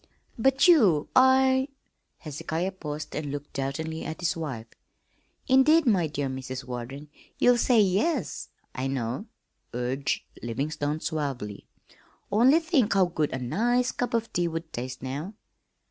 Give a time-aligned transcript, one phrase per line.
[0.35, 1.67] "But you I"
[2.25, 4.65] Hezekiah paused and looked doubtingly at his wife.
[5.47, 6.63] "Indeed, my dear Mrs.
[6.63, 9.27] Warden, you'll say 'Yes,' I know,"
[9.75, 11.67] urged Livingstone suavely.
[12.31, 15.35] "Only think how good a nice cup of tea would taste now."